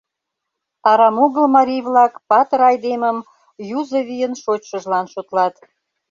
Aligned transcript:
Арам 0.89 1.17
огыл 1.25 1.45
марий-влак 1.55 2.13
патыр 2.29 2.61
айдемым 2.69 3.17
юзо 3.79 3.99
вийын 4.09 4.33
шочшыжлан 4.41 5.05
шотлат. 5.13 5.55